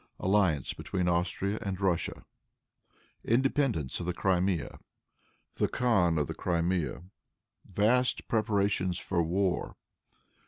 [0.19, 2.25] Alliance between Austria and Russia.
[3.23, 4.79] Independence of the Crimea.
[5.57, 7.03] The Khan of the Crimea.
[7.71, 9.75] Vast Preparations for War.